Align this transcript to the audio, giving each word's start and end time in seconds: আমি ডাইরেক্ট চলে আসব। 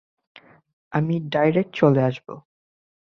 আমি 0.91 1.15
ডাইরেক্ট 1.29 1.71
চলে 1.73 2.01
আসব। 2.03 2.27